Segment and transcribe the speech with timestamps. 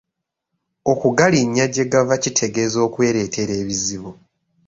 [0.91, 4.11] Okugalinnya gye gava kitegeeza kwereetera bizibu.